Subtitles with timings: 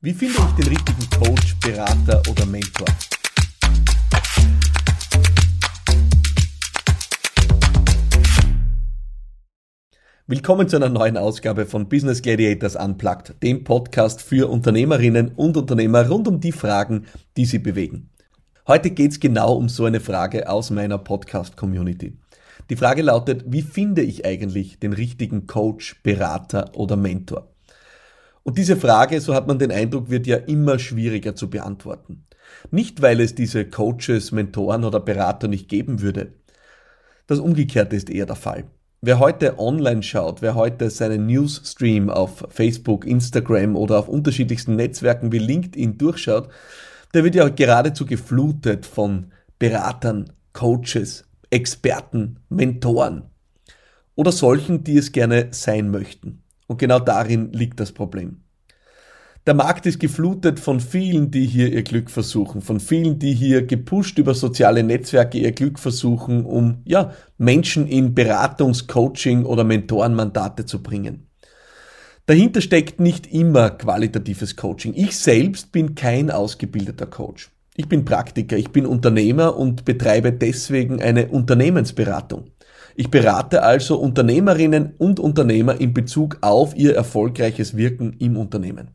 [0.00, 2.86] Wie finde ich den richtigen Coach, Berater oder Mentor?
[10.28, 16.06] Willkommen zu einer neuen Ausgabe von Business Gladiators Unplugged, dem Podcast für Unternehmerinnen und Unternehmer
[16.06, 17.06] rund um die Fragen,
[17.36, 18.10] die sie bewegen.
[18.68, 22.16] Heute geht es genau um so eine Frage aus meiner Podcast-Community.
[22.70, 27.52] Die Frage lautet, wie finde ich eigentlich den richtigen Coach, Berater oder Mentor?
[28.48, 32.24] Und diese Frage, so hat man den Eindruck, wird ja immer schwieriger zu beantworten.
[32.70, 36.32] Nicht, weil es diese Coaches, Mentoren oder Berater nicht geben würde.
[37.26, 38.64] Das Umgekehrte ist eher der Fall.
[39.02, 45.30] Wer heute online schaut, wer heute seinen Newsstream auf Facebook, Instagram oder auf unterschiedlichsten Netzwerken
[45.30, 46.48] wie LinkedIn durchschaut,
[47.12, 53.24] der wird ja geradezu geflutet von Beratern, Coaches, Experten, Mentoren
[54.14, 56.44] oder solchen, die es gerne sein möchten.
[56.68, 58.42] Und genau darin liegt das Problem.
[59.46, 63.64] Der Markt ist geflutet von vielen, die hier ihr Glück versuchen, von vielen, die hier
[63.64, 70.66] gepusht über soziale Netzwerke ihr Glück versuchen, um ja, Menschen in Beratungs-, Coaching- oder Mentorenmandate
[70.66, 71.28] zu bringen.
[72.26, 74.92] Dahinter steckt nicht immer qualitatives Coaching.
[74.94, 77.50] Ich selbst bin kein ausgebildeter Coach.
[77.74, 82.50] Ich bin Praktiker, ich bin Unternehmer und betreibe deswegen eine Unternehmensberatung.
[83.00, 88.90] Ich berate also Unternehmerinnen und Unternehmer in Bezug auf ihr erfolgreiches Wirken im Unternehmen.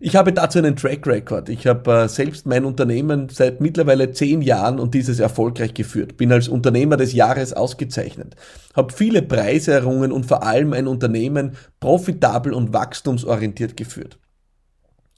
[0.00, 1.50] Ich habe dazu einen Track Record.
[1.50, 6.16] Ich habe äh, selbst mein Unternehmen seit mittlerweile zehn Jahren und dieses erfolgreich geführt.
[6.16, 8.34] Bin als Unternehmer des Jahres ausgezeichnet.
[8.74, 14.18] Habe viele Preise errungen und vor allem ein Unternehmen profitabel und wachstumsorientiert geführt.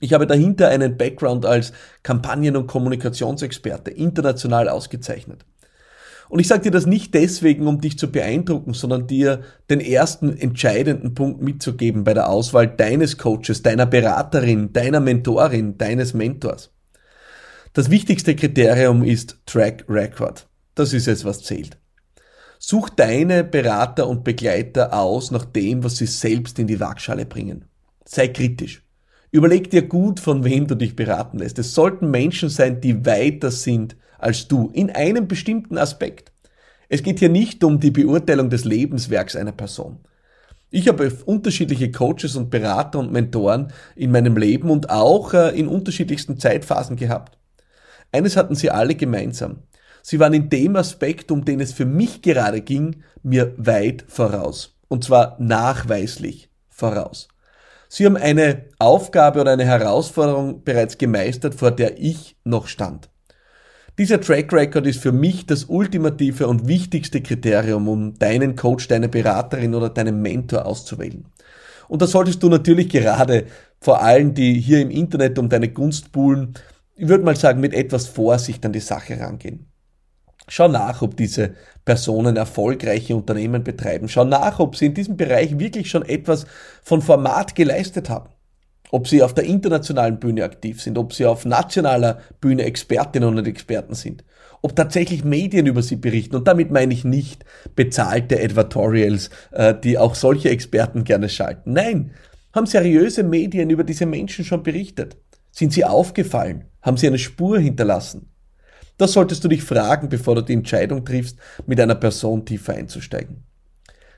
[0.01, 5.45] Ich habe dahinter einen Background als Kampagnen- und Kommunikationsexperte, international ausgezeichnet.
[6.29, 10.37] Und ich sage dir das nicht deswegen, um dich zu beeindrucken, sondern dir den ersten
[10.37, 16.70] entscheidenden Punkt mitzugeben bei der Auswahl deines Coaches, deiner Beraterin, deiner Mentorin, deines Mentors.
[17.73, 20.48] Das wichtigste Kriterium ist Track Record.
[20.75, 21.79] Das ist es, was zählt.
[22.58, 27.67] Such deine Berater und Begleiter aus nach dem, was sie selbst in die Waagschale bringen.
[28.05, 28.83] Sei kritisch.
[29.30, 31.58] Überleg dir gut, von wem du dich beraten lässt.
[31.58, 36.33] Es sollten Menschen sein, die weiter sind als du in einem bestimmten Aspekt.
[36.89, 40.00] Es geht hier nicht um die Beurteilung des Lebenswerks einer Person.
[40.70, 45.68] Ich habe unterschiedliche Coaches und Berater und Mentoren in meinem Leben und auch äh, in
[45.68, 47.39] unterschiedlichsten Zeitphasen gehabt.
[48.12, 49.62] Eines hatten sie alle gemeinsam.
[50.02, 54.78] Sie waren in dem Aspekt, um den es für mich gerade ging, mir weit voraus.
[54.89, 57.28] Und zwar nachweislich voraus.
[57.89, 63.09] Sie haben eine Aufgabe oder eine Herausforderung bereits gemeistert, vor der ich noch stand.
[63.99, 69.09] Dieser Track Record ist für mich das ultimative und wichtigste Kriterium, um deinen Coach, deine
[69.09, 71.25] Beraterin oder deinen Mentor auszuwählen.
[71.89, 73.47] Und da solltest du natürlich gerade
[73.81, 76.55] vor allem, die hier im Internet um deine Gunst buhlen,
[76.95, 79.67] ich würde mal sagen, mit etwas Vorsicht an die Sache rangehen.
[80.48, 81.55] Schau nach, ob diese
[81.85, 84.09] Personen erfolgreiche Unternehmen betreiben.
[84.09, 86.47] Schau nach, ob sie in diesem Bereich wirklich schon etwas
[86.83, 88.31] von Format geleistet haben
[88.91, 93.47] ob sie auf der internationalen Bühne aktiv sind, ob sie auf nationaler Bühne Expertinnen und
[93.47, 94.25] Experten sind,
[94.63, 96.37] ob tatsächlich Medien über sie berichten.
[96.37, 97.45] Und damit meine ich nicht
[97.75, 101.73] bezahlte Advertorials, äh, die auch solche Experten gerne schalten.
[101.73, 102.13] Nein,
[102.53, 105.17] haben seriöse Medien über diese Menschen schon berichtet?
[105.51, 106.64] Sind sie aufgefallen?
[106.83, 108.33] Haben sie eine Spur hinterlassen?
[108.98, 113.45] Das solltest du dich fragen, bevor du die Entscheidung triffst, mit einer Person tiefer einzusteigen.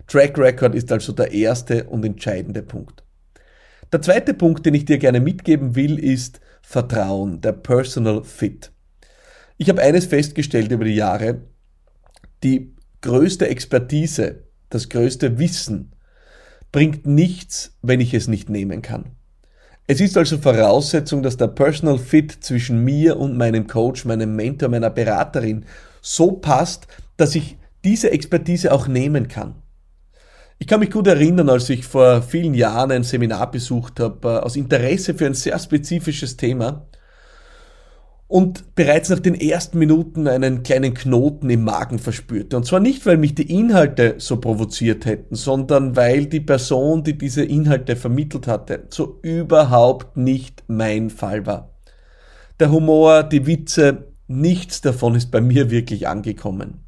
[0.07, 3.05] Track Record ist also der erste und entscheidende Punkt.
[3.93, 8.73] Der zweite Punkt, den ich dir gerne mitgeben will, ist Vertrauen, der Personal Fit.
[9.57, 11.43] Ich habe eines festgestellt über die Jahre,
[12.43, 15.93] die größte Expertise, das größte Wissen
[16.73, 19.17] bringt nichts, wenn ich es nicht nehmen kann.
[19.93, 24.69] Es ist also Voraussetzung, dass der Personal Fit zwischen mir und meinem Coach, meinem Mentor,
[24.69, 25.65] meiner Beraterin
[26.01, 26.87] so passt,
[27.17, 29.57] dass ich diese Expertise auch nehmen kann.
[30.61, 34.39] Ich kann mich gut erinnern, als ich vor vielen Jahren ein Seminar besucht habe, äh,
[34.39, 36.87] aus Interesse für ein sehr spezifisches Thema
[38.31, 42.57] und bereits nach den ersten Minuten einen kleinen Knoten im Magen verspürte.
[42.57, 47.19] Und zwar nicht, weil mich die Inhalte so provoziert hätten, sondern weil die Person, die
[47.19, 51.75] diese Inhalte vermittelt hatte, so überhaupt nicht mein Fall war.
[52.61, 56.85] Der Humor, die Witze, nichts davon ist bei mir wirklich angekommen.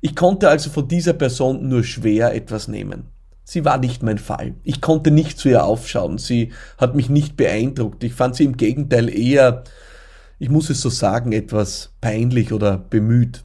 [0.00, 3.04] Ich konnte also von dieser Person nur schwer etwas nehmen.
[3.44, 4.54] Sie war nicht mein Fall.
[4.64, 6.18] Ich konnte nicht zu ihr aufschauen.
[6.18, 8.02] Sie hat mich nicht beeindruckt.
[8.02, 9.62] Ich fand sie im Gegenteil eher,
[10.42, 13.44] ich muss es so sagen, etwas peinlich oder bemüht.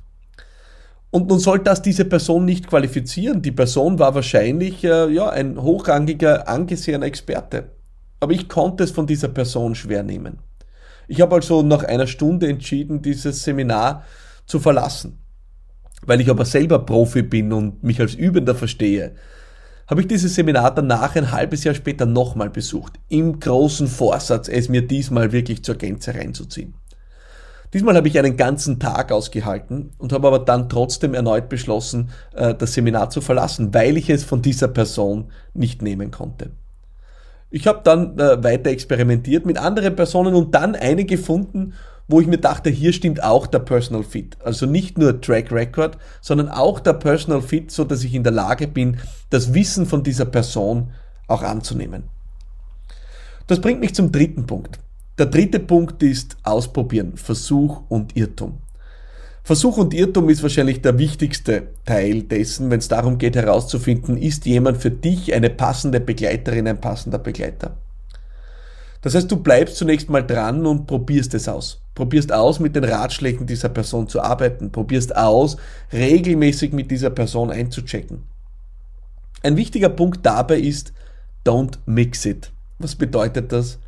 [1.11, 3.43] Und nun soll das diese Person nicht qualifizieren.
[3.43, 7.69] Die Person war wahrscheinlich äh, ja, ein hochrangiger, angesehener Experte.
[8.19, 10.39] aber ich konnte es von dieser Person schwer nehmen.
[11.07, 14.03] Ich habe also nach einer Stunde entschieden, dieses Seminar
[14.47, 15.19] zu verlassen.
[16.01, 19.13] Weil ich aber selber Profi bin und mich als Übender verstehe,
[19.85, 24.67] habe ich dieses Seminar danach ein halbes Jahr später nochmal besucht, im großen Vorsatz, es
[24.67, 26.73] mir diesmal wirklich zur Gänze reinzuziehen.
[27.73, 32.55] Diesmal habe ich einen ganzen Tag ausgehalten und habe aber dann trotzdem erneut beschlossen, äh,
[32.55, 36.51] das Seminar zu verlassen, weil ich es von dieser Person nicht nehmen konnte.
[37.49, 41.73] Ich habe dann äh, weiter experimentiert mit anderen Personen und dann eine gefunden,
[42.07, 44.37] wo ich mir dachte, hier stimmt auch der Personal Fit.
[44.43, 48.31] Also nicht nur Track Record, sondern auch der Personal Fit, so dass ich in der
[48.31, 48.97] Lage bin,
[49.29, 50.91] das Wissen von dieser Person
[51.27, 52.03] auch anzunehmen.
[53.47, 54.79] Das bringt mich zum dritten Punkt.
[55.17, 58.59] Der dritte Punkt ist Ausprobieren, Versuch und Irrtum.
[59.43, 64.45] Versuch und Irrtum ist wahrscheinlich der wichtigste Teil dessen, wenn es darum geht herauszufinden, ist
[64.45, 67.77] jemand für dich eine passende Begleiterin, ein passender Begleiter.
[69.01, 71.81] Das heißt, du bleibst zunächst mal dran und probierst es aus.
[71.95, 74.71] Probierst aus, mit den Ratschlägen dieser Person zu arbeiten.
[74.71, 75.57] Probierst aus,
[75.91, 78.21] regelmäßig mit dieser Person einzuchecken.
[79.41, 80.93] Ein wichtiger Punkt dabei ist,
[81.43, 82.51] don't mix it.
[82.77, 83.79] Was bedeutet das?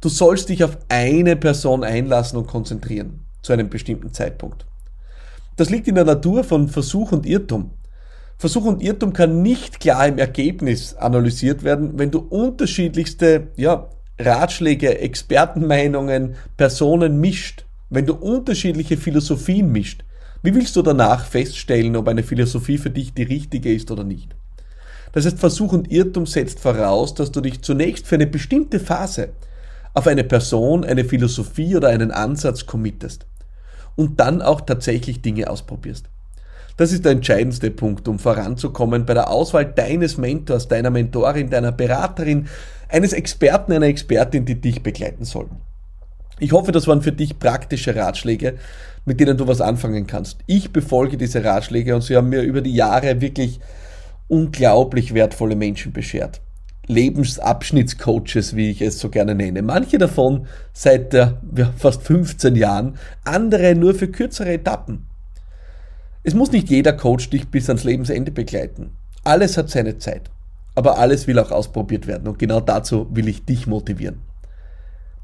[0.00, 4.66] Du sollst dich auf eine Person einlassen und konzentrieren zu einem bestimmten Zeitpunkt.
[5.56, 7.70] Das liegt in der Natur von Versuch und Irrtum.
[8.36, 13.88] Versuch und Irrtum kann nicht klar im Ergebnis analysiert werden, wenn du unterschiedlichste ja,
[14.18, 20.04] Ratschläge, Expertenmeinungen, Personen mischt, wenn du unterschiedliche Philosophien mischt.
[20.42, 24.36] Wie willst du danach feststellen, ob eine Philosophie für dich die richtige ist oder nicht?
[25.12, 29.30] Das heißt, Versuch und Irrtum setzt voraus, dass du dich zunächst für eine bestimmte Phase
[29.96, 33.26] auf eine Person, eine Philosophie oder einen Ansatz committest
[33.94, 36.10] und dann auch tatsächlich Dinge ausprobierst.
[36.76, 41.72] Das ist der entscheidendste Punkt, um voranzukommen bei der Auswahl deines Mentors, deiner Mentorin, deiner
[41.72, 42.46] Beraterin,
[42.90, 45.62] eines Experten, einer Expertin, die dich begleiten sollen.
[46.40, 48.58] Ich hoffe, das waren für dich praktische Ratschläge,
[49.06, 50.40] mit denen du was anfangen kannst.
[50.44, 53.60] Ich befolge diese Ratschläge und sie haben mir über die Jahre wirklich
[54.28, 56.42] unglaublich wertvolle Menschen beschert.
[56.88, 59.62] Lebensabschnittscoaches, wie ich es so gerne nenne.
[59.62, 61.28] Manche davon seit äh,
[61.76, 65.06] fast 15 Jahren, andere nur für kürzere Etappen.
[66.22, 68.90] Es muss nicht jeder Coach dich bis ans Lebensende begleiten.
[69.24, 70.30] Alles hat seine Zeit.
[70.74, 74.20] Aber alles will auch ausprobiert werden und genau dazu will ich dich motivieren.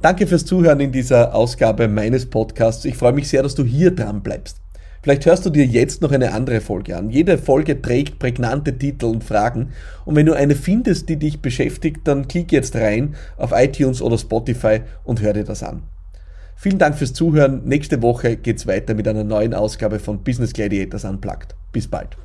[0.00, 2.85] Danke fürs Zuhören in dieser Ausgabe meines Podcasts.
[2.85, 4.62] Ich freue mich sehr, dass du hier dran bleibst.
[5.02, 7.10] Vielleicht hörst du dir jetzt noch eine andere Folge an.
[7.10, 9.72] Jede Folge trägt prägnante Titel und Fragen.
[10.04, 14.16] Und wenn du eine findest, die dich beschäftigt, dann klick jetzt rein auf iTunes oder
[14.16, 15.82] Spotify und hör dir das an.
[16.54, 17.62] Vielen Dank fürs Zuhören.
[17.64, 21.56] Nächste Woche geht's weiter mit einer neuen Ausgabe von Business Gladiators Unplugged.
[21.72, 22.16] Bis bald.